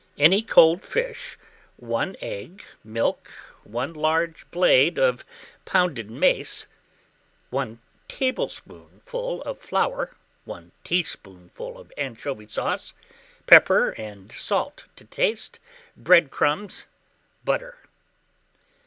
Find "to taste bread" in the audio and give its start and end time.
14.95-16.31